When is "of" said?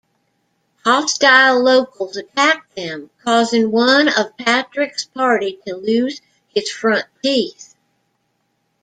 4.07-4.35